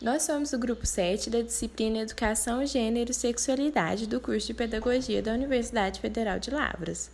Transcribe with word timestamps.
Nós 0.00 0.22
somos 0.22 0.52
o 0.52 0.58
grupo 0.58 0.86
7 0.86 1.30
da 1.30 1.40
disciplina 1.40 2.00
Educação, 2.00 2.64
Gênero 2.66 3.10
e 3.10 3.14
Sexualidade 3.14 4.06
do 4.06 4.20
curso 4.20 4.48
de 4.48 4.54
Pedagogia 4.54 5.22
da 5.22 5.32
Universidade 5.32 5.98
Federal 5.98 6.38
de 6.38 6.50
Lavras. 6.50 7.10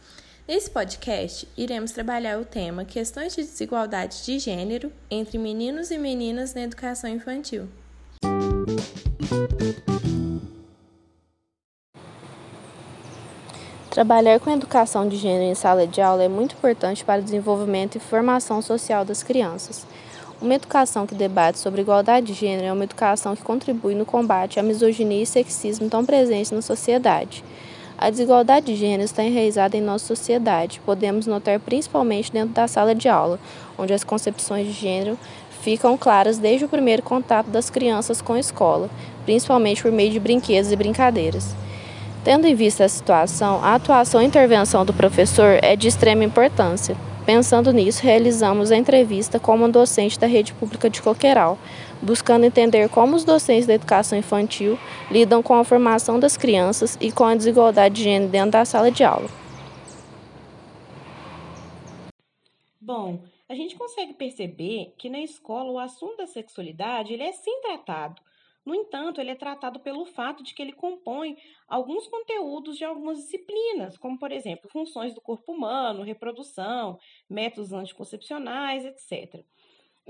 Nesse 0.49 0.69
podcast, 0.69 1.47
iremos 1.57 1.93
trabalhar 1.93 2.41
o 2.41 2.45
tema 2.45 2.85
Questões 2.85 3.37
de 3.37 3.43
Desigualdade 3.43 4.25
de 4.25 4.41
Gênero 4.41 4.93
entre 5.09 5.39
Meninos 5.39 5.93
e 5.93 5.99
Meninas 5.99 6.53
na 6.53 6.63
Educação 6.63 7.09
Infantil. 7.09 7.69
Trabalhar 13.91 14.39
com 14.39 14.53
educação 14.53 15.09
de 15.09 15.17
gênero 15.17 15.51
em 15.51 15.55
sala 15.57 15.85
de 15.85 16.01
aula 16.01 16.23
é 16.23 16.29
muito 16.29 16.55
importante 16.55 17.05
para 17.05 17.21
o 17.21 17.25
desenvolvimento 17.25 17.97
e 17.97 17.99
formação 17.99 18.63
social 18.63 19.05
das 19.05 19.25
crianças. 19.25 19.85
Uma 20.41 20.55
educação 20.55 21.09
que 21.09 21.15
debate 21.15 21.59
sobre 21.59 21.81
igualdade 21.81 22.29
de 22.29 22.33
gênero 22.33 22.69
é 22.69 22.73
uma 22.73 22.85
educação 22.85 23.35
que 23.35 23.43
contribui 23.43 23.97
no 23.97 24.07
combate 24.07 24.61
à 24.61 24.63
misoginia 24.63 25.25
e 25.25 25.27
sexismo 25.27 25.91
tão 25.91 26.07
presentes 26.07 26.53
na 26.53 26.63
sociedade. 26.63 27.43
A 27.99 28.09
desigualdade 28.11 28.67
de 28.67 28.77
gênero 28.77 29.03
está 29.03 29.25
enraizada 29.25 29.77
em 29.77 29.81
nossa 29.81 30.07
sociedade. 30.07 30.81
Podemos 30.87 31.27
notar 31.27 31.59
principalmente 31.59 32.31
dentro 32.31 32.55
da 32.55 32.69
sala 32.69 32.95
de 32.95 33.09
aula, 33.09 33.41
onde 33.77 33.93
as 33.93 34.05
concepções 34.05 34.69
de 34.69 34.73
gênero 34.73 35.19
ficam 35.63 35.99
claras 35.99 36.39
desde 36.39 36.65
o 36.65 36.69
primeiro 36.69 37.03
contato 37.03 37.49
das 37.49 37.69
crianças 37.69 38.23
com 38.23 38.35
a 38.35 38.41
escola, 38.41 38.89
principalmente 39.25 39.83
por 39.83 39.91
meio 39.91 40.13
de 40.13 40.21
brinquedos 40.21 40.71
e 40.71 40.77
brincadeiras. 40.77 41.57
Tendo 42.23 42.47
em 42.47 42.55
vista 42.55 42.85
a 42.85 42.89
situação, 42.89 43.65
a 43.65 43.75
atuação 43.75 44.21
e 44.21 44.27
intervenção 44.27 44.85
do 44.85 44.93
professor 44.93 45.59
é 45.63 45.75
de 45.75 45.89
extrema 45.89 46.23
importância. 46.23 46.95
Pensando 47.25 47.73
nisso, 47.73 48.03
realizamos 48.03 48.71
a 48.71 48.77
entrevista 48.77 49.41
com 49.41 49.55
uma 49.55 49.69
docente 49.71 50.19
da 50.19 50.27
rede 50.27 50.53
pública 50.53 50.91
de 50.91 51.01
Coqueiral, 51.01 51.59
buscando 52.03 52.45
entender 52.45 52.91
como 52.91 53.17
os 53.17 53.25
docentes 53.25 53.67
da 53.67 53.73
educação 53.73 54.19
infantil 54.19 54.79
lidam 55.11 55.43
com 55.43 55.55
a 55.55 55.65
formação 55.65 56.21
das 56.21 56.37
crianças 56.37 56.99
e 57.01 57.11
com 57.11 57.25
a 57.25 57.35
desigualdade 57.35 57.95
de 57.95 58.03
gênero 58.03 58.31
dentro 58.31 58.51
da 58.51 58.67
sala 58.67 58.91
de 58.91 59.03
aula. 59.03 59.29
Bom, 62.79 63.19
a 63.49 63.55
gente 63.55 63.77
consegue 63.77 64.13
perceber 64.13 64.93
que 64.99 65.09
na 65.09 65.21
escola 65.21 65.71
o 65.71 65.79
assunto 65.79 66.19
da 66.19 66.27
sexualidade 66.27 67.15
ele 67.15 67.23
é 67.23 67.33
sim 67.33 67.63
tratado. 67.63 68.21
No 68.65 68.75
entanto, 68.75 69.21
ele 69.21 69.31
é 69.31 69.35
tratado 69.35 69.81
pelo 69.81 70.05
fato 70.05 70.43
de 70.43 70.55
que 70.55 70.61
ele 70.61 70.73
compõe 70.73 71.37
alguns 71.67 72.07
conteúdos 72.07 72.77
de 72.77 72.85
algumas 72.85 73.19
disciplinas, 73.19 73.97
como, 73.97 74.19
por 74.19 74.31
exemplo, 74.33 74.71
funções 74.71 75.15
do 75.15 75.21
corpo 75.21 75.53
humano, 75.53 76.03
reprodução, 76.03 76.99
métodos 77.29 77.73
anticoncepcionais, 77.73 78.85
etc 78.85 79.45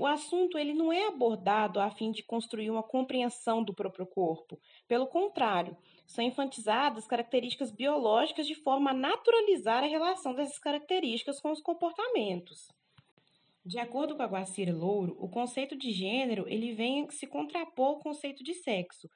o 0.01 0.07
assunto 0.07 0.57
ele 0.57 0.73
não 0.73 0.91
é 0.91 1.05
abordado 1.05 1.79
a 1.79 1.91
fim 1.91 2.11
de 2.11 2.23
construir 2.23 2.71
uma 2.71 2.81
compreensão 2.81 3.63
do 3.63 3.71
próprio 3.71 4.07
corpo. 4.07 4.59
Pelo 4.87 5.05
contrário, 5.05 5.77
são 6.07 6.23
enfatizadas 6.23 7.05
características 7.05 7.71
biológicas 7.71 8.47
de 8.47 8.55
forma 8.55 8.89
a 8.89 8.95
naturalizar 8.95 9.83
a 9.83 9.87
relação 9.87 10.33
dessas 10.33 10.57
características 10.57 11.39
com 11.39 11.51
os 11.51 11.61
comportamentos. 11.61 12.67
De 13.65 13.79
acordo 13.79 14.15
com 14.15 14.23
a 14.23 14.27
Guacira 14.27 14.73
Louro, 14.73 15.15
o 15.19 15.29
conceito 15.29 15.77
de 15.77 15.91
gênero 15.91 16.47
ele 16.47 16.73
vem 16.73 17.09
se 17.11 17.27
contrapor 17.27 17.87
ao 17.87 17.99
conceito 17.99 18.43
de 18.43 18.53
sexo, 18.55 19.07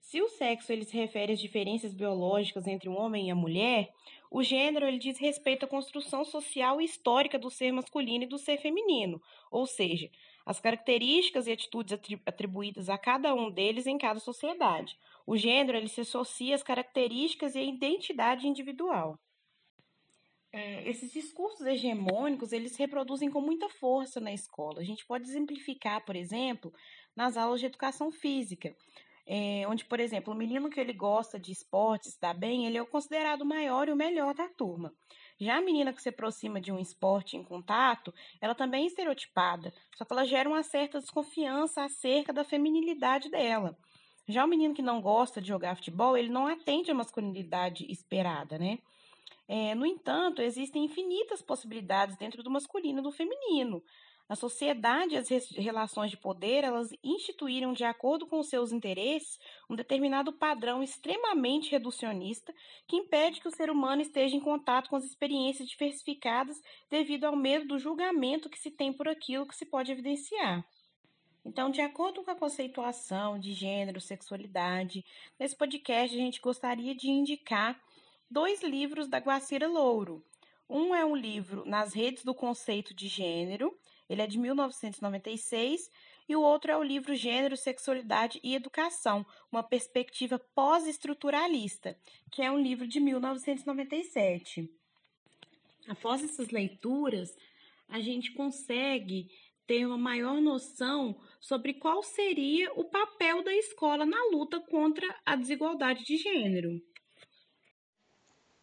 se 0.00 0.20
o 0.20 0.28
sexo 0.28 0.72
ele 0.72 0.84
se 0.84 0.96
refere 0.96 1.34
às 1.34 1.40
diferenças 1.40 1.94
biológicas 1.94 2.66
entre 2.66 2.88
o 2.88 2.94
homem 2.94 3.28
e 3.28 3.30
a 3.30 3.34
mulher, 3.34 3.92
o 4.30 4.42
gênero 4.42 4.86
ele 4.86 4.98
diz 4.98 5.18
respeito 5.18 5.64
à 5.64 5.68
construção 5.68 6.24
social 6.24 6.80
e 6.80 6.84
histórica 6.84 7.38
do 7.38 7.50
ser 7.50 7.70
masculino 7.70 8.24
e 8.24 8.28
do 8.28 8.38
ser 8.38 8.58
feminino, 8.58 9.20
ou 9.50 9.66
seja, 9.66 10.10
as 10.44 10.58
características 10.58 11.46
e 11.46 11.52
atitudes 11.52 11.96
atribuídas 12.26 12.88
a 12.88 12.98
cada 12.98 13.34
um 13.34 13.50
deles 13.50 13.86
em 13.86 13.98
cada 13.98 14.18
sociedade. 14.18 14.96
O 15.26 15.36
gênero 15.36 15.78
ele 15.78 15.88
se 15.88 16.00
associa 16.00 16.54
às 16.54 16.62
características 16.62 17.54
e 17.54 17.58
à 17.58 17.62
identidade 17.62 18.48
individual. 18.48 19.18
É, 20.52 20.88
esses 20.88 21.12
discursos 21.12 21.64
hegemônicos 21.64 22.52
eles 22.52 22.76
reproduzem 22.76 23.30
com 23.30 23.40
muita 23.40 23.68
força 23.68 24.20
na 24.20 24.32
escola. 24.32 24.80
A 24.80 24.84
gente 24.84 25.06
pode 25.06 25.28
exemplificar, 25.28 26.04
por 26.04 26.16
exemplo, 26.16 26.72
nas 27.14 27.36
aulas 27.36 27.60
de 27.60 27.66
educação 27.66 28.10
física 28.10 28.74
é, 29.32 29.64
onde, 29.68 29.84
por 29.84 30.00
exemplo, 30.00 30.34
o 30.34 30.36
menino 30.36 30.68
que 30.68 30.80
ele 30.80 30.92
gosta 30.92 31.38
de 31.38 31.52
esportes, 31.52 32.08
está 32.08 32.34
bem, 32.34 32.66
ele 32.66 32.76
é 32.76 32.82
o 32.82 32.86
considerado 32.86 33.42
o 33.42 33.46
maior 33.46 33.88
e 33.88 33.92
o 33.92 33.96
melhor 33.96 34.34
da 34.34 34.48
turma. 34.48 34.92
Já 35.38 35.58
a 35.58 35.60
menina 35.60 35.92
que 35.92 36.02
se 36.02 36.08
aproxima 36.08 36.60
de 36.60 36.72
um 36.72 36.80
esporte 36.80 37.36
em 37.36 37.44
contato, 37.44 38.12
ela 38.40 38.56
também 38.56 38.82
é 38.82 38.86
estereotipada, 38.88 39.72
só 39.96 40.04
que 40.04 40.12
ela 40.12 40.26
gera 40.26 40.48
uma 40.48 40.64
certa 40.64 40.98
desconfiança 40.98 41.84
acerca 41.84 42.32
da 42.32 42.42
feminilidade 42.42 43.30
dela. 43.30 43.78
Já 44.28 44.44
o 44.44 44.48
menino 44.48 44.74
que 44.74 44.82
não 44.82 45.00
gosta 45.00 45.40
de 45.40 45.46
jogar 45.46 45.76
futebol, 45.76 46.16
ele 46.16 46.28
não 46.28 46.48
atende 46.48 46.90
à 46.90 46.94
masculinidade 46.94 47.86
esperada, 47.88 48.58
né? 48.58 48.80
É, 49.52 49.74
no 49.74 49.84
entanto, 49.84 50.40
existem 50.40 50.84
infinitas 50.84 51.42
possibilidades 51.42 52.16
dentro 52.16 52.40
do 52.40 52.48
masculino 52.48 53.00
e 53.00 53.02
do 53.02 53.10
feminino. 53.10 53.82
Na 54.28 54.36
sociedade, 54.36 55.16
as 55.16 55.28
relações 55.56 56.08
de 56.08 56.16
poder, 56.16 56.62
elas 56.62 56.94
instituíram, 57.02 57.72
de 57.72 57.82
acordo 57.82 58.28
com 58.28 58.40
seus 58.44 58.70
interesses, 58.70 59.40
um 59.68 59.74
determinado 59.74 60.32
padrão 60.32 60.84
extremamente 60.84 61.68
reducionista 61.68 62.54
que 62.86 62.94
impede 62.94 63.40
que 63.40 63.48
o 63.48 63.50
ser 63.50 63.72
humano 63.72 64.02
esteja 64.02 64.36
em 64.36 64.40
contato 64.40 64.88
com 64.88 64.94
as 64.94 65.04
experiências 65.04 65.68
diversificadas 65.68 66.62
devido 66.88 67.24
ao 67.24 67.34
medo 67.34 67.66
do 67.66 67.78
julgamento 67.80 68.48
que 68.48 68.60
se 68.60 68.70
tem 68.70 68.92
por 68.92 69.08
aquilo 69.08 69.48
que 69.48 69.56
se 69.56 69.66
pode 69.66 69.90
evidenciar. 69.90 70.64
Então, 71.44 71.72
de 71.72 71.80
acordo 71.80 72.22
com 72.22 72.30
a 72.30 72.36
conceituação 72.36 73.36
de 73.36 73.52
gênero, 73.52 74.00
sexualidade, 74.00 75.04
nesse 75.40 75.56
podcast 75.56 76.14
a 76.14 76.20
gente 76.20 76.40
gostaria 76.40 76.94
de 76.94 77.10
indicar 77.10 77.76
dois 78.30 78.62
livros 78.62 79.08
da 79.08 79.18
Guacira 79.18 79.66
Louro. 79.66 80.24
Um 80.68 80.94
é 80.94 81.04
um 81.04 81.16
livro 81.16 81.64
Nas 81.66 81.92
Redes 81.92 82.22
do 82.22 82.32
Conceito 82.32 82.94
de 82.94 83.08
Gênero, 83.08 83.76
ele 84.08 84.22
é 84.22 84.26
de 84.26 84.38
1996 84.38 85.90
e 86.28 86.36
o 86.36 86.40
outro 86.40 86.70
é 86.70 86.76
o 86.76 86.82
livro 86.82 87.14
Gênero, 87.16 87.56
Sexualidade 87.56 88.38
e 88.44 88.54
Educação, 88.54 89.26
uma 89.50 89.64
perspectiva 89.64 90.38
pós-estruturalista, 90.54 91.98
que 92.30 92.40
é 92.40 92.50
um 92.50 92.60
livro 92.60 92.86
de 92.86 93.00
1997. 93.00 94.70
Após 95.88 96.22
essas 96.22 96.50
leituras, 96.50 97.36
a 97.88 97.98
gente 97.98 98.32
consegue 98.32 99.28
ter 99.66 99.84
uma 99.86 99.98
maior 99.98 100.40
noção 100.40 101.20
sobre 101.40 101.74
qual 101.74 102.02
seria 102.02 102.72
o 102.74 102.84
papel 102.84 103.42
da 103.42 103.54
escola 103.54 104.06
na 104.06 104.22
luta 104.30 104.60
contra 104.60 105.06
a 105.26 105.34
desigualdade 105.34 106.04
de 106.04 106.16
gênero. 106.16 106.80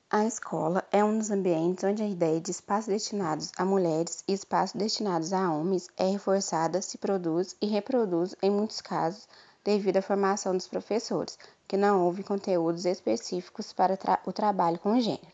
A 0.10 0.24
escola 0.24 0.86
é 0.90 1.04
um 1.04 1.18
dos 1.18 1.32
ambientes 1.32 1.84
onde 1.84 2.02
a 2.02 2.08
ideia 2.08 2.40
de 2.40 2.50
espaços 2.50 2.88
destinados 2.88 3.52
a 3.58 3.66
mulheres 3.66 4.24
e 4.26 4.32
espaços 4.32 4.74
destinados 4.74 5.34
a 5.34 5.52
homens 5.52 5.90
é 5.98 6.06
reforçada, 6.06 6.82
se 6.82 6.98
produz 6.98 7.58
e 7.60 7.66
reproduz 7.66 8.34
em 8.42 8.50
muitos 8.50 8.80
casos 8.80 9.28
devido 9.66 9.98
à 9.98 10.02
formação 10.02 10.54
dos 10.54 10.66
professores, 10.66 11.38
que 11.68 11.76
não 11.76 12.06
houve 12.06 12.24
conteúdos 12.24 12.86
específicos 12.86 13.74
para 13.74 13.98
tra 13.98 14.18
o 14.26 14.32
trabalho 14.32 14.80
com 14.80 14.98
gênero. 14.98 15.28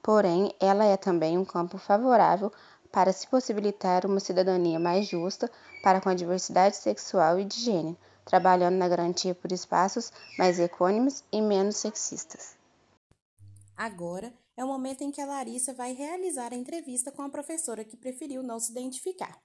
Porém, 0.00 0.54
ela 0.60 0.84
é 0.84 0.96
também 0.96 1.36
um 1.36 1.44
campo 1.44 1.76
favorável 1.76 2.52
para 2.92 3.12
se 3.12 3.26
possibilitar 3.26 4.06
uma 4.06 4.20
cidadania 4.20 4.78
mais 4.78 5.08
justa 5.08 5.50
para 5.82 6.00
com 6.00 6.08
a 6.08 6.14
diversidade 6.14 6.76
sexual 6.76 7.40
e 7.40 7.44
de 7.44 7.58
gênero, 7.58 7.96
trabalhando 8.24 8.76
na 8.76 8.86
garantia 8.86 9.34
por 9.34 9.50
espaços 9.50 10.12
mais 10.38 10.60
econômicos 10.60 11.24
e 11.32 11.42
menos 11.42 11.78
sexistas. 11.78 12.53
Agora 13.76 14.32
é 14.56 14.64
o 14.64 14.68
momento 14.68 15.02
em 15.02 15.10
que 15.10 15.20
a 15.20 15.26
Larissa 15.26 15.74
vai 15.74 15.92
realizar 15.92 16.52
a 16.52 16.56
entrevista 16.56 17.10
com 17.10 17.22
a 17.22 17.28
professora 17.28 17.84
que 17.84 17.96
preferiu 17.96 18.40
não 18.40 18.60
se 18.60 18.70
identificar. 18.70 19.36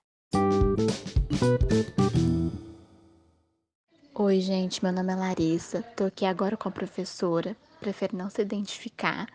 Oi, 4.13 4.39
gente, 4.39 4.83
meu 4.83 4.93
nome 4.93 5.13
é 5.13 5.15
Larissa, 5.15 5.81
tô 5.81 6.03
aqui 6.03 6.25
agora 6.25 6.55
com 6.55 6.69
a 6.69 6.71
professora, 6.71 7.57
prefere 7.79 8.15
não 8.15 8.29
se 8.29 8.41
identificar. 8.41 9.27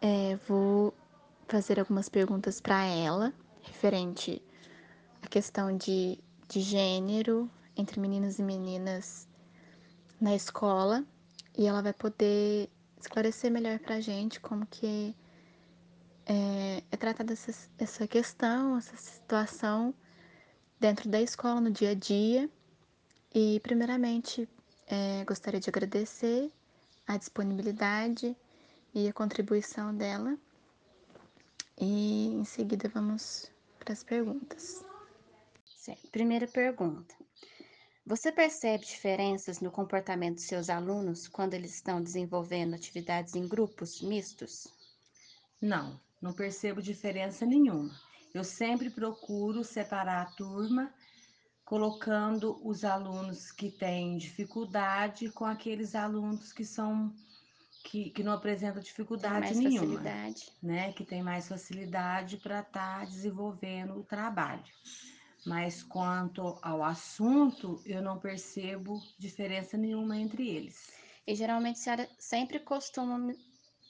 É, 0.00 0.36
vou 0.48 0.94
fazer 1.46 1.78
algumas 1.78 2.08
perguntas 2.08 2.58
para 2.58 2.82
ela, 2.84 3.34
referente 3.60 4.40
à 5.20 5.28
questão 5.28 5.76
de, 5.76 6.18
de 6.48 6.60
gênero 6.60 7.50
entre 7.76 8.00
meninos 8.00 8.38
e 8.38 8.42
meninas 8.42 9.28
na 10.18 10.34
escola, 10.34 11.04
e 11.58 11.66
ela 11.66 11.82
vai 11.82 11.92
poder 11.92 12.70
esclarecer 13.00 13.50
melhor 13.50 13.78
para 13.78 13.96
a 13.96 14.00
gente 14.00 14.40
como 14.40 14.66
que 14.66 15.14
é, 16.26 16.82
é 16.90 16.96
tratada 16.96 17.32
essa, 17.32 17.52
essa 17.78 18.06
questão, 18.06 18.76
essa 18.76 18.96
situação 18.96 19.94
dentro 20.78 21.08
da 21.08 21.20
escola, 21.20 21.60
no 21.60 21.70
dia 21.70 21.90
a 21.90 21.94
dia. 21.94 22.48
E, 23.34 23.60
primeiramente, 23.60 24.48
é, 24.86 25.24
gostaria 25.24 25.60
de 25.60 25.70
agradecer 25.70 26.50
a 27.06 27.16
disponibilidade 27.16 28.36
e 28.94 29.08
a 29.08 29.12
contribuição 29.12 29.94
dela. 29.94 30.36
E 31.78 32.34
em 32.34 32.44
seguida 32.44 32.88
vamos 32.88 33.50
para 33.78 33.92
as 33.92 34.04
perguntas. 34.04 34.84
Primeira 36.12 36.46
pergunta. 36.46 37.19
Você 38.04 38.32
percebe 38.32 38.84
diferenças 38.84 39.60
no 39.60 39.70
comportamento 39.70 40.36
de 40.36 40.42
seus 40.42 40.68
alunos 40.68 41.28
quando 41.28 41.54
eles 41.54 41.74
estão 41.74 42.02
desenvolvendo 42.02 42.74
atividades 42.74 43.34
em 43.34 43.46
grupos 43.46 44.00
mistos? 44.00 44.66
Não, 45.60 46.00
não 46.20 46.32
percebo 46.32 46.80
diferença 46.82 47.44
nenhuma. 47.44 47.94
Eu 48.34 48.42
sempre 48.42 48.90
procuro 48.90 49.62
separar 49.62 50.22
a 50.22 50.30
turma, 50.30 50.92
colocando 51.64 52.60
os 52.66 52.84
alunos 52.84 53.52
que 53.52 53.70
têm 53.70 54.16
dificuldade 54.16 55.30
com 55.30 55.44
aqueles 55.44 55.94
alunos 55.94 56.52
que 56.52 56.64
são 56.64 57.14
que, 57.84 58.10
que 58.10 58.22
não 58.22 58.32
apresentam 58.32 58.82
dificuldade 58.82 59.40
mais 59.40 59.58
nenhuma, 59.58 60.02
facilidade. 60.02 60.52
né? 60.62 60.92
Que 60.92 61.04
tem 61.04 61.22
mais 61.22 61.48
facilidade 61.48 62.36
para 62.36 62.60
estar 62.60 63.06
desenvolvendo 63.06 63.98
o 63.98 64.04
trabalho. 64.04 64.64
Mas 65.44 65.82
quanto 65.82 66.58
ao 66.62 66.82
assunto, 66.82 67.82
eu 67.86 68.02
não 68.02 68.18
percebo 68.20 69.12
diferença 69.18 69.76
nenhuma 69.76 70.16
entre 70.18 70.48
eles. 70.48 71.00
E 71.26 71.34
geralmente 71.34 71.76
a 71.78 71.82
senhora 71.82 72.10
sempre 72.18 72.60
costuma 72.60 73.18
mi- 73.18 73.38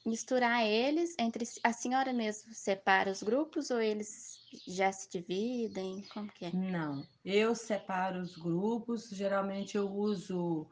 misturar 0.06 0.64
eles 0.64 1.14
entre 1.18 1.44
si- 1.46 1.60
a 1.64 1.72
senhora 1.72 2.12
mesmo 2.12 2.52
separa 2.54 3.10
os 3.10 3.22
grupos 3.22 3.70
ou 3.70 3.80
eles 3.80 4.40
já 4.66 4.92
se 4.92 5.08
dividem? 5.10 6.06
Como 6.08 6.32
que 6.32 6.46
é? 6.46 6.52
Não, 6.52 7.06
eu 7.24 7.54
separo 7.54 8.20
os 8.20 8.36
grupos, 8.36 9.08
geralmente 9.10 9.76
eu 9.76 9.88
uso 9.88 10.68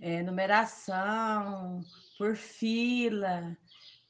é, 0.00 0.22
numeração, 0.22 1.86
por 2.18 2.36
fila, 2.36 3.56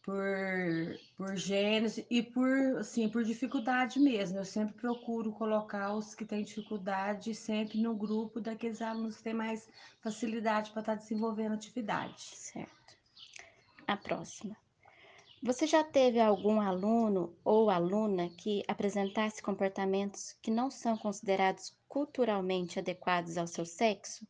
por, 0.02 0.99
por 1.16 1.37
gêneros 1.37 1.99
e 2.10 2.22
por, 2.22 2.78
assim, 2.78 3.08
por 3.08 3.25
dificuldade 3.25 4.00
mesmo. 4.00 4.38
Eu 4.38 4.44
sempre 4.44 4.75
procuro 4.75 5.32
colocar 5.32 5.94
os 5.94 6.14
que 6.14 6.25
têm 6.25 6.43
dificuldade 6.43 7.34
sempre 7.34 7.81
no 7.81 7.94
grupo 7.94 8.40
daqueles 8.40 8.82
alunos 8.82 9.16
que 9.16 9.22
têm 9.22 9.34
mais 9.34 9.69
facilidade 10.00 10.70
para 10.72 10.81
estar 10.81 10.94
desenvolvendo 10.96 11.54
atividade. 11.54 12.20
Certo. 12.20 12.99
A 13.87 13.96
próxima. 13.96 14.56
Você 15.44 15.66
já 15.66 15.82
teve 15.82 16.20
algum 16.20 16.60
aluno 16.60 17.37
ou 17.44 17.69
aluna 17.69 18.28
que 18.28 18.62
apresentasse 18.69 19.43
comportamentos 19.43 20.37
que 20.40 20.52
não 20.52 20.70
são 20.70 20.96
considerados 20.96 21.76
culturalmente 21.88 22.78
adequados 22.78 23.37
ao 23.37 23.49
seu 23.49 23.66
sexo? 23.66 24.26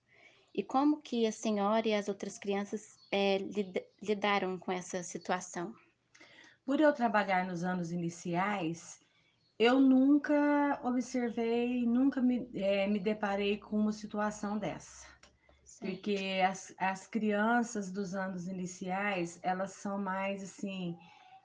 E 0.54 0.62
como 0.62 1.02
que 1.02 1.26
a 1.26 1.32
senhora 1.32 1.86
e 1.86 1.94
as 1.94 2.08
outras 2.08 2.38
crianças 2.38 2.98
lid- 3.38 3.84
lidaram 4.02 4.58
com 4.58 4.72
essa 4.72 5.02
situação? 5.02 5.74
Por 6.64 6.80
eu 6.80 6.92
trabalhar 6.92 7.46
nos 7.46 7.64
anos 7.64 7.90
iniciais, 7.92 9.00
eu 9.58 9.80
nunca 9.80 10.80
observei, 10.84 11.86
nunca 11.86 12.20
me, 12.22 12.48
eh, 12.54 12.86
me 12.88 12.98
deparei 13.00 13.58
com 13.58 13.76
uma 13.78 13.92
situação 13.92 14.58
dessa. 14.58 15.06
Certo. 15.64 15.96
Porque 15.96 16.16
as, 16.46 16.74
as 16.78 17.06
crianças 17.08 17.90
dos 17.90 18.14
anos 18.14 18.46
iniciais, 18.48 19.38
elas 19.42 19.72
são 19.72 19.98
mais 19.98 20.42
assim, 20.42 20.96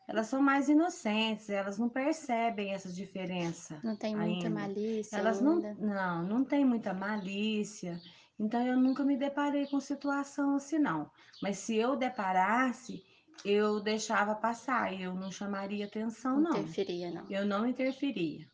elas 0.08 0.28
são 0.28 0.42
mais 0.42 0.70
inocentes, 0.70 1.50
elas 1.50 1.78
não 1.78 1.90
percebem 1.90 2.74
essa 2.74 2.92
diferença 2.92 3.84
Não 3.84 3.96
tem 3.98 4.16
muita 4.16 4.50
ainda. 4.50 4.50
malícia 4.50 5.18
Elas 5.20 5.42
não, 5.42 5.56
ainda? 5.56 5.74
não, 5.80 6.24
não 6.24 6.46
tem 6.46 6.66
muita 6.66 6.94
malícia. 6.94 8.00
Então 8.40 8.66
eu 8.66 8.78
nunca 8.78 9.04
me 9.04 9.18
deparei 9.18 9.66
com 9.68 9.80
situação 9.80 10.56
assim, 10.56 10.78
não. 10.78 11.10
Mas 11.42 11.58
se 11.58 11.76
eu 11.76 11.96
deparasse, 11.96 13.04
eu 13.44 13.80
deixava 13.80 14.36
passar, 14.36 14.94
eu 15.00 15.14
não 15.14 15.32
chamaria 15.32 15.86
atenção, 15.86 16.40
não. 16.40 16.52
Interferia, 16.52 17.12
não. 17.12 17.26
Eu 17.30 17.46
não 17.46 17.66
interferia. 17.66 18.48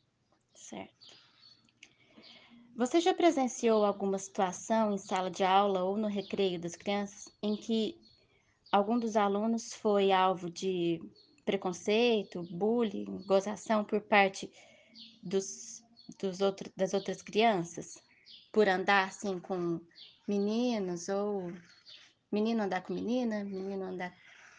Certo. 0.56 0.94
Você 2.76 3.00
já 3.00 3.14
presenciou 3.14 3.86
alguma 3.86 4.18
situação 4.18 4.94
em 4.94 4.98
sala 4.98 5.30
de 5.30 5.44
aula 5.44 5.84
ou 5.84 5.96
no 5.96 6.08
recreio 6.08 6.60
das 6.60 6.76
crianças 6.76 7.32
em 7.42 7.56
que 7.56 8.02
algum 8.72 8.98
dos 8.98 9.16
alunos 9.16 9.74
foi 9.74 10.12
alvo 10.12 10.50
de 10.50 11.00
preconceito, 11.46 12.42
bullying, 12.50 13.24
gozação 13.28 13.84
por 13.84 14.02
parte 14.02 14.52
dos, 15.22 15.84
dos 16.20 16.42
outro, 16.42 16.72
das 16.76 16.94
outras 16.94 17.22
crianças? 17.22 18.02
Por 18.54 18.70
andar 18.70 19.08
assim 19.08 19.38
com 19.40 19.82
meninos 20.26 21.10
ou 21.10 21.52
menino 22.32 22.64
andar 22.64 22.82
com 22.84 22.94
menina, 22.94 23.44
menino 23.44 23.84
andar. 23.84 24.16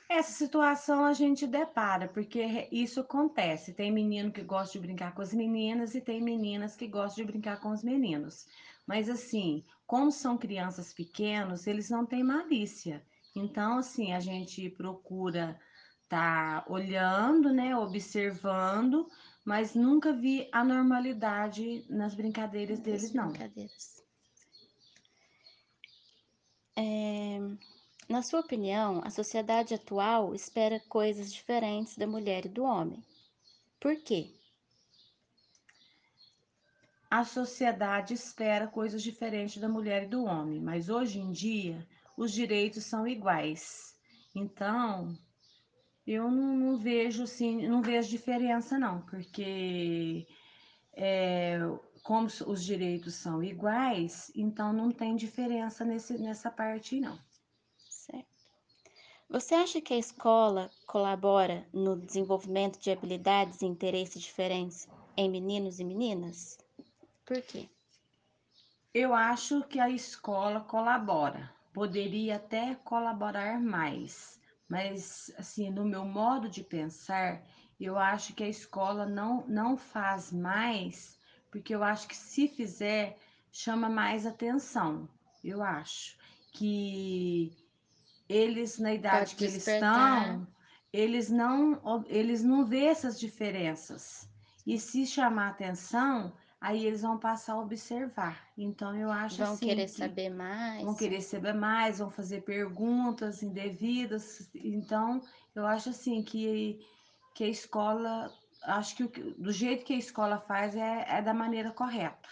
Essa 0.08 0.32
situação 0.32 1.04
a 1.04 1.12
gente 1.14 1.46
depara, 1.46 2.06
porque 2.08 2.68
isso 2.70 3.00
acontece. 3.00 3.72
Tem 3.72 3.90
menino 3.90 4.30
que 4.30 4.42
gosta 4.42 4.72
de 4.78 4.86
brincar 4.86 5.14
com 5.14 5.22
as 5.22 5.32
meninas 5.32 5.94
e 5.94 6.00
tem 6.00 6.20
meninas 6.20 6.76
que 6.76 6.86
gostam 6.86 7.24
de 7.24 7.32
brincar 7.32 7.60
com 7.60 7.70
os 7.70 7.82
meninos. 7.82 8.46
Mas 8.86 9.08
assim, 9.08 9.64
como 9.86 10.12
são 10.12 10.36
crianças 10.36 10.92
pequenos, 10.92 11.66
eles 11.66 11.88
não 11.88 12.04
têm 12.04 12.22
malícia. 12.22 13.02
Então, 13.34 13.78
assim, 13.78 14.12
a 14.12 14.20
gente 14.20 14.68
procura 14.70 15.58
estar 16.02 16.64
olhando, 16.68 17.52
né, 17.52 17.76
observando, 17.76 19.08
mas 19.44 19.74
nunca 19.74 20.12
vi 20.12 20.48
anormalidade 20.52 21.84
nas 21.88 22.14
brincadeiras 22.14 22.78
das 22.78 22.84
deles, 22.84 23.12
não. 23.12 23.28
brincadeiras. 23.28 24.02
É, 26.76 27.38
na 28.08 28.22
sua 28.22 28.40
opinião, 28.40 29.00
a 29.04 29.10
sociedade 29.10 29.74
atual 29.74 30.34
espera 30.34 30.80
coisas 30.88 31.32
diferentes 31.32 31.96
da 31.96 32.06
mulher 32.06 32.46
e 32.46 32.48
do 32.48 32.64
homem. 32.64 33.04
Por 33.78 33.96
quê? 34.02 34.34
a 37.14 37.22
sociedade 37.22 38.12
espera 38.12 38.66
coisas 38.66 39.00
diferentes 39.00 39.58
da 39.58 39.68
mulher 39.68 40.02
e 40.02 40.08
do 40.08 40.24
homem, 40.24 40.60
mas 40.60 40.88
hoje 40.88 41.20
em 41.20 41.30
dia 41.30 41.86
os 42.16 42.32
direitos 42.32 42.86
são 42.86 43.06
iguais. 43.06 43.94
Então, 44.34 45.16
eu 46.06 46.30
não, 46.30 46.56
não 46.56 46.78
vejo 46.78 47.22
assim, 47.22 47.66
não 47.66 47.80
vejo 47.80 48.08
diferença 48.08 48.78
não, 48.78 49.00
porque 49.02 50.26
é, 50.92 51.58
como 52.02 52.26
os 52.26 52.62
direitos 52.62 53.14
são 53.14 53.42
iguais, 53.42 54.30
então 54.34 54.72
não 54.72 54.90
tem 54.90 55.16
diferença 55.16 55.84
nesse, 55.84 56.18
nessa 56.18 56.50
parte 56.50 57.00
não. 57.00 57.18
Certo. 57.88 58.34
Você 59.30 59.54
acha 59.54 59.80
que 59.80 59.94
a 59.94 59.98
escola 59.98 60.70
colabora 60.86 61.66
no 61.72 61.96
desenvolvimento 61.96 62.78
de 62.78 62.90
habilidades 62.90 63.62
e 63.62 63.66
interesses 63.66 64.22
diferentes 64.22 64.86
em 65.16 65.30
meninos 65.30 65.80
e 65.80 65.84
meninas? 65.84 66.58
Por 67.24 67.40
quê? 67.40 67.68
Eu 68.92 69.14
acho 69.14 69.62
que 69.62 69.80
a 69.80 69.90
escola 69.90 70.60
colabora, 70.60 71.50
poderia 71.72 72.36
até 72.36 72.76
colaborar 72.84 73.60
mais, 73.60 74.38
mas 74.68 75.32
assim, 75.38 75.70
no 75.70 75.84
meu 75.84 76.04
modo 76.04 76.48
de 76.48 76.62
pensar, 76.62 77.42
eu 77.78 77.98
acho 77.98 78.34
que 78.34 78.42
a 78.42 78.48
escola 78.48 79.06
não, 79.06 79.46
não 79.46 79.76
faz 79.76 80.32
mais, 80.32 81.18
porque 81.50 81.74
eu 81.74 81.82
acho 81.82 82.08
que 82.08 82.16
se 82.16 82.48
fizer, 82.48 83.16
chama 83.52 83.88
mais 83.88 84.26
atenção. 84.26 85.08
Eu 85.42 85.62
acho 85.62 86.16
que 86.52 87.56
eles, 88.28 88.78
na 88.78 88.94
idade 88.94 89.18
Pode 89.18 89.36
que 89.36 89.44
eles 89.44 89.54
despertar. 89.54 90.22
estão, 90.22 90.48
eles 90.92 91.30
não, 91.30 92.04
eles 92.06 92.42
não 92.42 92.64
vê 92.64 92.84
essas 92.86 93.18
diferenças. 93.18 94.28
E 94.66 94.78
se 94.78 95.06
chamar 95.06 95.50
atenção, 95.50 96.32
aí 96.64 96.86
eles 96.86 97.02
vão 97.02 97.18
passar 97.18 97.52
a 97.52 97.60
observar. 97.60 98.48
Então 98.56 98.96
eu 98.96 99.10
acho 99.12 99.36
Vão 99.36 99.52
assim 99.52 99.66
querer 99.66 99.84
que 99.84 99.90
saber 99.90 100.30
mais? 100.30 100.82
vão 100.82 100.94
querer 100.94 101.20
saber 101.20 101.52
mais, 101.52 101.98
vão 101.98 102.10
fazer 102.10 102.40
perguntas 102.42 103.42
indevidas. 103.42 104.50
Então 104.54 105.20
eu 105.54 105.66
acho 105.66 105.90
assim 105.90 106.22
que 106.22 106.80
que 107.34 107.44
a 107.44 107.48
escola, 107.48 108.32
acho 108.62 108.96
que 108.96 109.02
o 109.04 109.34
do 109.36 109.52
jeito 109.52 109.84
que 109.84 109.92
a 109.92 109.98
escola 109.98 110.38
faz 110.38 110.74
é, 110.74 111.04
é 111.18 111.20
da 111.20 111.34
maneira 111.34 111.70
correta. 111.70 112.28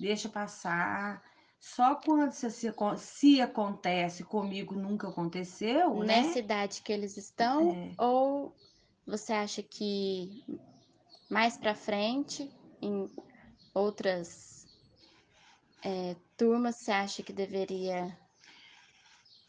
Deixa 0.00 0.28
passar. 0.28 1.22
Só 1.60 1.94
quando 1.94 2.32
se, 2.32 2.50
se, 2.50 2.72
se 2.96 3.40
acontece 3.40 4.24
comigo 4.24 4.74
nunca 4.74 5.08
aconteceu, 5.08 5.94
Nessa 6.00 6.38
né? 6.38 6.44
idade 6.44 6.82
que 6.82 6.92
eles 6.92 7.16
estão? 7.16 7.70
É. 7.72 7.94
Ou 7.98 8.52
você 9.06 9.32
acha 9.32 9.62
que 9.62 10.44
mais 11.30 11.56
pra 11.56 11.74
frente, 11.74 12.50
em 12.82 13.08
outras 13.76 14.66
é, 15.84 16.14
turmas, 16.36 16.76
você 16.76 16.90
acha 16.92 17.22
que 17.22 17.32
deveria 17.32 18.16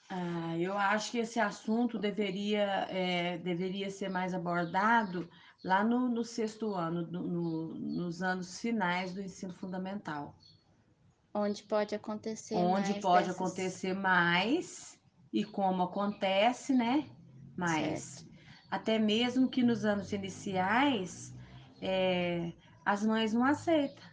Ah, 0.09 0.57
eu 0.57 0.77
acho 0.77 1.11
que 1.11 1.17
esse 1.19 1.39
assunto 1.39 1.97
deveria, 1.99 2.63
é, 2.89 3.37
deveria 3.37 3.89
ser 3.89 4.09
mais 4.09 4.33
abordado 4.33 5.29
lá 5.63 5.83
no, 5.83 6.07
no 6.09 6.23
sexto 6.23 6.73
ano, 6.73 7.05
no- 7.11 7.23
no- 7.27 7.75
nos 7.75 8.21
anos 8.21 8.59
finais 8.59 9.13
do 9.13 9.21
ensino 9.21 9.53
fundamental, 9.53 10.35
onde 11.33 11.63
pode 11.63 11.95
acontecer 11.95 12.65
onde 12.65 12.93
mais 12.93 13.01
pode 13.01 13.29
dessas... 13.29 13.31
acontecer 13.31 13.93
mais 13.93 14.99
e 15.33 15.43
como 15.45 15.83
acontece, 15.83 16.73
né? 16.73 17.09
Mais. 17.57 18.01
Certo. 18.01 18.27
Até 18.69 18.99
mesmo 18.99 19.49
que 19.49 19.63
nos 19.63 19.85
anos 19.85 20.11
iniciais, 20.11 21.33
é, 21.81 22.51
as 22.85 23.05
mães 23.05 23.33
não 23.33 23.43
aceitam. 23.45 24.03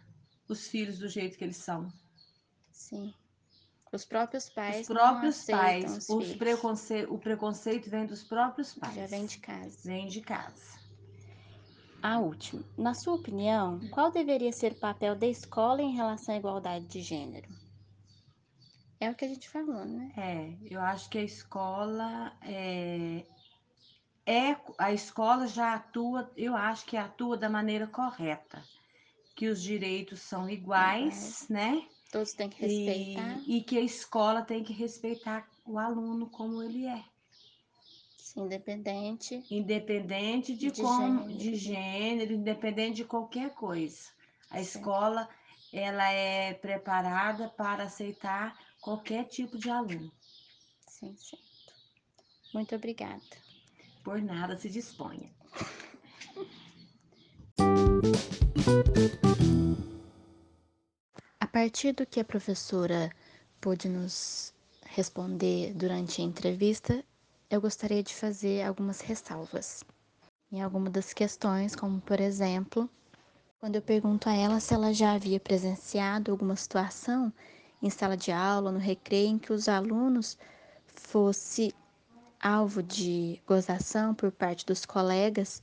Os 0.47 0.67
filhos 0.67 0.99
do 0.99 1.07
jeito 1.07 1.37
que 1.37 1.43
eles 1.43 1.57
são. 1.57 1.91
Sim. 2.71 3.13
Os 3.91 4.03
próprios 4.03 4.49
pais. 4.49 4.81
Os 4.81 4.87
próprios 4.87 5.45
pais. 5.45 5.97
Os 5.97 6.09
os 6.09 6.35
preconce... 6.35 7.05
O 7.05 7.17
preconceito 7.17 7.89
vem 7.89 8.05
dos 8.05 8.23
próprios 8.23 8.73
pais. 8.73 8.95
Já 8.95 9.05
vem 9.05 9.25
de 9.25 9.37
casa. 9.37 9.77
Vem 9.83 10.07
de 10.07 10.21
casa. 10.21 10.79
A 12.01 12.19
última. 12.19 12.63
Na 12.77 12.93
sua 12.93 13.15
opinião, 13.15 13.79
qual 13.89 14.11
deveria 14.11 14.51
ser 14.51 14.73
o 14.73 14.79
papel 14.79 15.15
da 15.15 15.25
escola 15.25 15.81
em 15.81 15.95
relação 15.95 16.35
à 16.35 16.37
igualdade 16.37 16.85
de 16.85 17.01
gênero? 17.01 17.49
É 18.99 19.09
o 19.09 19.15
que 19.15 19.25
a 19.25 19.27
gente 19.27 19.49
falou, 19.49 19.85
né? 19.85 20.11
É, 20.15 20.73
eu 20.73 20.81
acho 20.81 21.09
que 21.09 21.17
a 21.17 21.23
escola 21.23 22.31
é, 22.41 23.25
é 24.25 24.55
a 24.77 24.93
escola 24.93 25.47
já 25.47 25.73
atua, 25.73 26.31
eu 26.37 26.55
acho 26.55 26.85
que 26.85 26.95
atua 26.95 27.37
da 27.37 27.49
maneira 27.49 27.87
correta, 27.87 28.63
que 29.35 29.47
os 29.47 29.61
direitos 29.61 30.21
são 30.21 30.49
iguais, 30.49 31.45
né? 31.49 31.85
Todos 32.11 32.33
têm 32.33 32.49
que 32.49 32.61
respeitar. 32.61 33.41
E, 33.45 33.57
e, 33.57 33.61
que 33.61 33.77
a 33.77 33.81
escola 33.81 34.41
tem 34.41 34.63
que 34.63 34.71
respeitar 34.71 35.47
o 35.65 35.77
aluno 35.77 36.29
como 36.29 36.63
ele 36.63 36.87
é. 36.87 37.03
Sim, 38.17 38.45
independente. 38.45 39.43
Independente 39.51 40.55
de, 40.55 40.71
de 40.71 40.81
como, 40.81 41.23
gênero. 41.23 41.37
de 41.37 41.55
gênero, 41.55 42.33
independente 42.33 42.95
de 42.95 43.05
qualquer 43.05 43.53
coisa. 43.53 44.09
A 44.49 44.55
Sim. 44.55 44.61
escola 44.61 45.29
ela 45.73 46.09
é 46.09 46.53
preparada 46.53 47.49
para 47.49 47.83
aceitar 47.83 48.57
qualquer 48.79 49.25
tipo 49.25 49.57
de 49.57 49.69
aluno. 49.69 50.11
Sim, 50.87 51.15
certo. 51.17 51.73
Muito 52.53 52.73
obrigada. 52.73 53.21
Por 54.03 54.21
nada, 54.21 54.55
se 54.55 54.69
disponha. 54.69 55.29
A 61.39 61.45
partir 61.45 61.91
do 61.93 62.03
que 62.03 62.19
a 62.19 62.25
professora 62.25 63.11
pôde 63.61 63.87
nos 63.87 64.51
responder 64.87 65.71
durante 65.75 66.19
a 66.19 66.25
entrevista, 66.25 67.03
eu 67.47 67.61
gostaria 67.61 68.01
de 68.01 68.15
fazer 68.15 68.63
algumas 68.63 69.01
ressalvas 69.01 69.83
em 70.51 70.63
algumas 70.63 70.91
das 70.91 71.13
questões, 71.13 71.75
como 71.75 72.01
por 72.01 72.19
exemplo, 72.19 72.89
quando 73.59 73.75
eu 73.75 73.83
pergunto 73.83 74.27
a 74.27 74.33
ela 74.33 74.59
se 74.59 74.73
ela 74.73 74.91
já 74.91 75.13
havia 75.13 75.39
presenciado 75.39 76.31
alguma 76.31 76.55
situação 76.55 77.31
em 77.83 77.89
sala 77.91 78.17
de 78.17 78.31
aula, 78.31 78.71
no 78.71 78.79
recreio, 78.79 79.29
em 79.29 79.37
que 79.37 79.53
os 79.53 79.69
alunos 79.69 80.39
fosse 80.87 81.71
alvo 82.41 82.81
de 82.81 83.39
gozação 83.45 84.15
por 84.15 84.31
parte 84.31 84.65
dos 84.65 84.87
colegas 84.87 85.61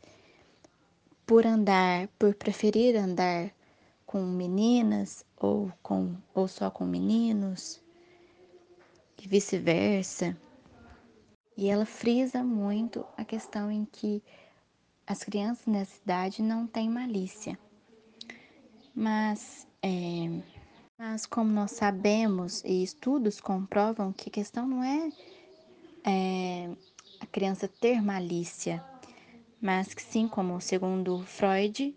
por 1.27 1.47
andar, 1.47 2.09
por 2.19 2.35
preferir 2.35 2.97
andar 2.97 3.51
com 4.07 4.23
meninas 4.23 5.25
ou 5.37 5.73
com 5.83 6.15
ou 6.35 6.47
só 6.47 6.71
com 6.71 6.85
meninos 6.85 7.81
e 9.23 9.29
vice-versa. 9.29 10.37
E 11.57 11.69
ela 11.69 11.87
frisa 11.87 12.43
muito 12.43 13.07
a 13.17 13.25
questão 13.25 13.71
em 13.71 13.85
que 13.85 14.23
as 15.07 15.23
crianças 15.23 15.67
nessa 15.67 15.97
idade 16.03 16.43
não 16.43 16.67
têm 16.67 16.89
malícia. 16.89 17.59
Mas, 18.95 19.67
é, 19.83 20.43
mas 20.99 21.25
como 21.25 21.51
nós 21.51 21.73
sabemos 21.73 22.63
e 22.65 22.83
estudos 22.83 23.41
comprovam 23.41 24.13
que 24.13 24.29
a 24.29 24.33
questão 24.33 24.67
não 24.67 24.83
é, 24.83 25.09
é 26.05 26.71
a 27.21 27.27
criança 27.27 27.69
ter 27.69 28.03
malícia, 28.03 28.85
mas 29.63 29.95
que 29.95 30.03
sim, 30.03 30.27
como 30.27 30.61
segundo 30.61 31.23
Freud, 31.25 31.95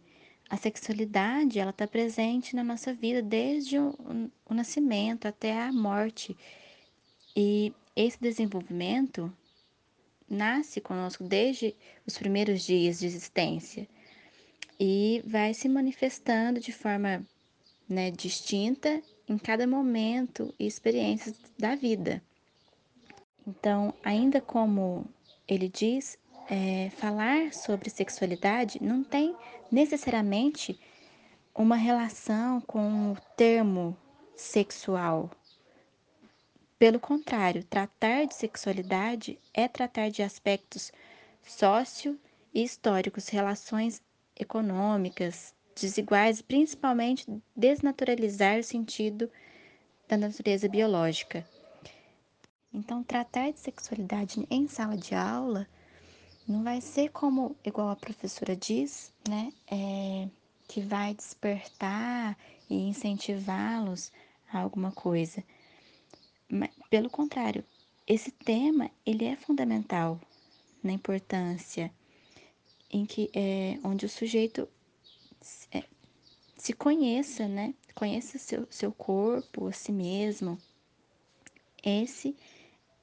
a 0.47 0.55
sexualidade 0.55 1.57
ela 1.57 1.71
está 1.71 1.87
presente 1.87 2.55
na 2.55 2.63
nossa 2.63 2.93
vida 2.93 3.23
desde 3.23 3.79
o, 3.79 3.97
o 4.45 4.53
nascimento 4.53 5.27
até 5.27 5.59
a 5.59 5.73
morte. 5.73 6.37
E 7.35 7.73
esse 7.95 8.21
desenvolvimento 8.21 9.33
nasce 10.29 10.79
conosco 10.79 11.23
desde 11.23 11.75
os 12.05 12.15
primeiros 12.15 12.63
dias 12.63 12.99
de 12.99 13.07
existência 13.07 13.87
e 14.79 15.23
vai 15.25 15.51
se 15.55 15.67
manifestando 15.67 16.59
de 16.59 16.71
forma 16.71 17.25
né, 17.89 18.11
distinta 18.11 19.01
em 19.27 19.39
cada 19.39 19.65
momento 19.65 20.53
e 20.59 20.67
experiências 20.67 21.35
da 21.57 21.75
vida. 21.75 22.21
Então, 23.47 23.91
ainda 24.03 24.39
como 24.39 25.05
ele 25.47 25.67
diz, 25.67 26.17
é, 26.49 26.89
falar 26.91 27.53
sobre 27.53 27.89
sexualidade 27.89 28.81
não 28.81 29.03
tem 29.03 29.35
necessariamente 29.71 30.79
uma 31.53 31.75
relação 31.75 32.61
com 32.61 33.13
o 33.13 33.17
termo 33.35 33.97
sexual. 34.35 35.31
Pelo 36.77 36.99
contrário, 36.99 37.63
tratar 37.63 38.25
de 38.25 38.35
sexualidade 38.35 39.39
é 39.53 39.67
tratar 39.67 40.09
de 40.09 40.21
aspectos 40.21 40.91
sócio 41.41 42.19
e 42.53 42.63
históricos, 42.63 43.29
relações 43.29 44.01
econômicas 44.37 45.53
desiguais, 45.79 46.41
principalmente 46.41 47.25
desnaturalizar 47.55 48.59
o 48.59 48.63
sentido 48.63 49.29
da 50.07 50.17
natureza 50.17 50.67
biológica. 50.67 51.45
Então, 52.73 53.01
tratar 53.03 53.51
de 53.51 53.59
sexualidade 53.59 54.45
em 54.49 54.67
sala 54.67 54.97
de 54.97 55.15
aula 55.15 55.65
não 56.47 56.63
vai 56.63 56.79
ser 56.81 57.09
como, 57.09 57.55
igual 57.65 57.89
a 57.89 57.95
professora 57.95 58.55
diz, 58.55 59.11
né? 59.27 59.51
É, 59.67 60.27
que 60.67 60.81
vai 60.81 61.13
despertar 61.13 62.37
e 62.69 62.75
incentivá-los 62.75 64.11
a 64.51 64.59
alguma 64.59 64.91
coisa. 64.91 65.43
Mas, 66.49 66.69
pelo 66.89 67.09
contrário, 67.09 67.63
esse 68.07 68.31
tema 68.31 68.91
ele 69.05 69.25
é 69.25 69.35
fundamental 69.35 70.19
na 70.83 70.91
importância 70.91 71.91
em 72.91 73.05
que 73.05 73.29
é 73.33 73.79
onde 73.83 74.05
o 74.05 74.09
sujeito 74.09 74.67
é, 75.71 75.83
se 76.55 76.73
conheça, 76.73 77.47
né? 77.47 77.73
Conheça 77.95 78.37
seu, 78.37 78.67
seu 78.69 78.91
corpo, 78.91 79.67
a 79.67 79.71
si 79.71 79.91
mesmo. 79.91 80.59
Esse 81.83 82.29
é 82.29 82.54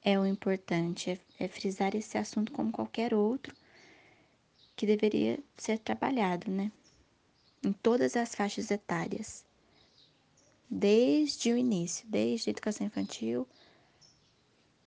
o 0.05 0.25
importante, 0.25 1.11
é, 1.11 1.45
é 1.45 1.47
frisar 1.47 1.95
esse 1.95 2.17
assunto 2.17 2.51
como 2.51 2.71
qualquer 2.71 3.13
outro 3.13 3.55
que 4.75 4.85
deveria 4.85 5.39
ser 5.57 5.79
trabalhado, 5.79 6.51
né? 6.51 6.71
Em 7.63 7.71
todas 7.71 8.17
as 8.17 8.35
faixas 8.35 8.69
etárias. 8.69 9.45
Desde 10.69 11.53
o 11.53 11.57
início, 11.57 12.05
desde 12.07 12.49
a 12.49 12.51
educação 12.51 12.85
infantil. 12.85 13.47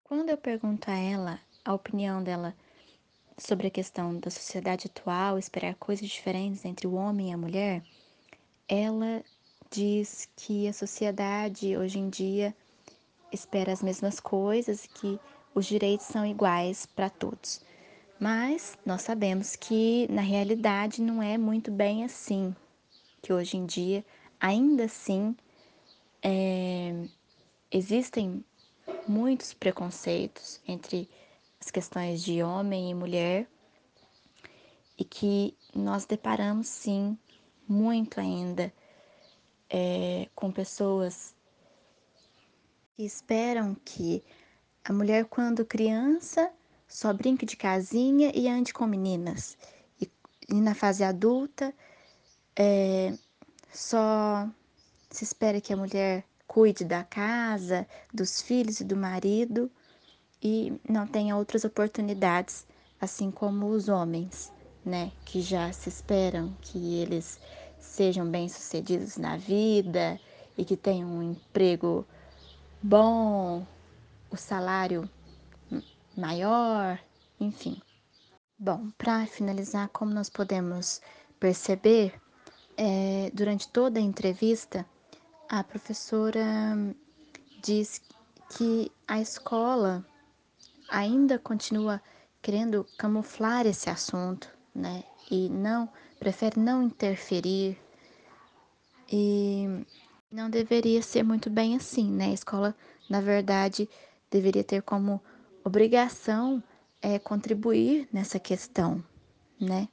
Quando 0.04 0.30
eu 0.30 0.38
pergunto 0.38 0.90
a 0.90 0.96
ela 0.96 1.40
a 1.64 1.74
opinião 1.74 2.24
dela 2.24 2.56
sobre 3.38 3.68
a 3.68 3.72
questão 3.72 4.18
da 4.18 4.32
sociedade 4.32 4.88
atual, 4.88 5.38
esperar 5.38 5.76
coisas 5.76 6.10
diferentes 6.10 6.66
entre 6.66 6.88
o 6.88 6.94
homem 6.94 7.30
e 7.30 7.34
a 7.34 7.38
mulher, 7.38 7.84
ela 8.68 9.24
diz 9.70 10.30
que 10.36 10.68
a 10.68 10.74
sociedade 10.74 11.76
hoje 11.78 12.00
em 12.00 12.10
dia 12.10 12.56
espera 13.34 13.72
as 13.72 13.82
mesmas 13.82 14.20
coisas, 14.20 14.86
que 14.86 15.20
os 15.54 15.66
direitos 15.66 16.06
são 16.06 16.26
iguais 16.26 16.86
para 16.86 17.10
todos. 17.10 17.62
Mas 18.20 18.78
nós 18.86 19.02
sabemos 19.02 19.56
que 19.56 20.08
na 20.10 20.22
realidade 20.22 21.02
não 21.02 21.22
é 21.22 21.38
muito 21.38 21.72
bem 21.72 22.04
assim, 22.04 22.56
que 23.22 23.34
hoje 23.34 23.58
em 23.58 23.66
dia, 23.66 24.06
ainda 24.40 24.86
assim, 24.86 25.36
é, 26.22 27.06
existem 27.72 28.44
muitos 29.08 29.54
preconceitos 29.54 30.62
entre 30.68 31.10
as 31.60 31.72
questões 31.72 32.24
de 32.24 32.44
homem 32.44 32.92
e 32.92 32.94
mulher 32.94 33.48
e 34.98 35.04
que 35.04 35.56
nós 35.74 36.06
deparamos 36.06 36.68
sim 36.68 37.18
muito 37.68 38.20
ainda 38.20 38.72
é, 39.70 40.30
com 40.36 40.52
pessoas 40.52 41.34
que 42.96 43.04
esperam 43.04 43.76
que 43.84 44.24
a 44.84 44.94
mulher, 44.94 45.26
quando 45.26 45.66
criança, 45.66 46.52
só 46.88 47.12
brinque 47.14 47.46
de 47.46 47.56
casinha 47.56 48.32
e 48.36 48.48
ande 48.48 48.74
com 48.74 48.86
meninas. 48.86 49.58
E, 50.00 50.10
e 50.50 50.56
na 50.56 50.76
fase 50.76 51.04
adulta, 51.04 51.74
é, 52.56 53.14
só 53.74 54.48
se 55.10 55.24
espera 55.24 55.60
que 55.60 55.74
a 55.74 55.78
mulher 55.78 56.24
cuide 56.46 56.84
da 56.84 57.04
casa, 57.04 57.88
dos 58.14 58.42
filhos 58.42 58.80
e 58.80 58.84
do 58.84 58.96
marido 58.96 59.72
e 60.42 60.74
não 60.88 61.08
tenha 61.08 61.36
outras 61.36 61.64
oportunidades, 61.64 62.68
assim 63.00 63.32
como 63.32 63.68
os 63.68 63.88
homens, 63.88 64.52
né, 64.86 65.12
que 65.26 65.42
já 65.42 65.72
se 65.72 65.90
esperam 65.90 66.56
que 66.62 66.96
eles 67.00 67.40
sejam 67.80 68.30
bem-sucedidos 68.30 69.18
na 69.18 69.38
vida 69.38 70.20
e 70.58 70.66
que 70.66 70.76
tenham 70.76 71.10
um 71.10 71.24
emprego 71.24 72.06
bom, 72.84 73.66
o 74.30 74.36
salário 74.36 75.10
maior, 76.18 77.00
enfim. 77.40 77.82
Bom, 78.60 78.92
para 78.98 79.26
finalizar, 79.26 79.88
como 79.90 80.14
nós 80.14 80.30
podemos 80.30 81.02
perceber, 81.40 82.14
é, 82.76 83.32
durante 83.34 83.68
toda 83.70 84.00
a 84.00 84.04
entrevista, 84.04 84.86
a 85.50 85.64
professora 85.64 86.46
diz 87.64 88.02
que 88.58 88.92
a 89.08 89.20
escola 89.22 90.06
ainda 90.90 91.40
continua 91.40 92.02
querendo 92.42 92.86
camuflar 92.98 93.66
esse 93.66 93.90
assunto, 93.90 94.50
né? 94.76 95.04
E 95.32 95.50
não 95.50 95.90
prefere 96.20 96.60
não 96.60 96.84
interferir 96.84 97.78
e 99.12 99.86
não 100.34 100.50
deveria 100.50 101.02
ser 101.02 101.24
muito 101.24 101.48
bem 101.48 101.76
assim, 101.76 102.10
né? 102.12 102.26
A 102.26 102.34
escola, 102.34 102.76
na 103.08 103.22
verdade, 103.22 103.88
deveria 104.32 104.64
ter 104.64 104.82
como 104.82 105.22
obrigação 105.64 106.62
é, 107.02 107.20
contribuir 107.20 108.08
nessa 108.12 108.40
questão, 108.40 109.04
né? 109.62 109.88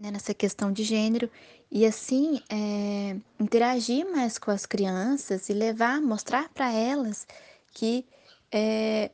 Nessa 0.00 0.32
questão 0.32 0.72
de 0.72 0.84
gênero 0.84 1.30
e 1.70 1.84
assim 1.84 2.40
é, 2.48 3.16
interagir 3.38 4.10
mais 4.10 4.38
com 4.38 4.50
as 4.50 4.64
crianças 4.64 5.50
e 5.50 5.52
levar, 5.52 6.00
mostrar 6.00 6.48
para 6.48 6.72
elas 6.72 7.26
que 7.72 8.06
é, 8.50 9.10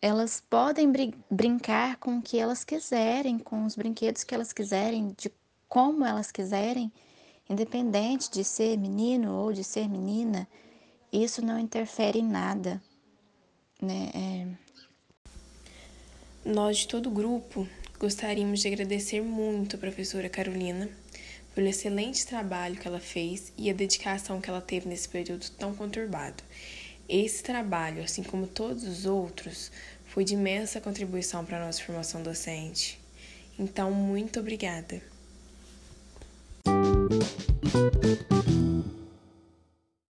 elas 0.00 0.44
podem 0.48 0.92
brin 0.92 1.12
brincar 1.28 1.96
com 1.96 2.18
o 2.18 2.22
que 2.22 2.38
elas 2.38 2.62
quiserem, 2.62 3.38
com 3.38 3.64
os 3.64 3.74
brinquedos 3.74 4.22
que 4.22 4.34
elas 4.34 4.52
quiserem, 4.52 5.12
de 5.16 5.32
como 5.66 6.04
elas 6.04 6.30
quiserem, 6.30 6.92
independente 7.48 8.30
de 8.30 8.42
ser 8.42 8.76
menino 8.76 9.32
ou 9.32 9.52
de 9.52 9.62
ser 9.62 9.88
menina, 9.88 10.48
isso 11.12 11.44
não 11.44 11.58
interfere 11.58 12.18
em 12.18 12.26
nada, 12.26 12.82
né? 13.80 14.10
É... 14.14 14.46
Nós 16.44 16.78
de 16.78 16.88
todo 16.88 17.06
o 17.08 17.12
grupo 17.12 17.66
gostaríamos 17.98 18.60
de 18.60 18.68
agradecer 18.68 19.22
muito 19.22 19.76
a 19.76 19.78
professora 19.78 20.28
Carolina 20.28 20.90
pelo 21.54 21.68
excelente 21.68 22.26
trabalho 22.26 22.76
que 22.76 22.86
ela 22.86 23.00
fez 23.00 23.52
e 23.56 23.70
a 23.70 23.72
dedicação 23.72 24.40
que 24.40 24.50
ela 24.50 24.60
teve 24.60 24.88
nesse 24.88 25.08
período 25.08 25.48
tão 25.50 25.74
conturbado. 25.74 26.42
Esse 27.08 27.42
trabalho, 27.42 28.02
assim 28.02 28.22
como 28.22 28.46
todos 28.46 28.82
os 28.84 29.06
outros, 29.06 29.70
foi 30.06 30.24
de 30.24 30.34
imensa 30.34 30.80
contribuição 30.80 31.44
para 31.44 31.62
a 31.62 31.66
nossa 31.66 31.82
formação 31.82 32.22
docente. 32.22 32.98
Então, 33.58 33.92
muito 33.92 34.40
obrigada. 34.40 35.00
Thank 37.74 38.30
you. 38.30 38.33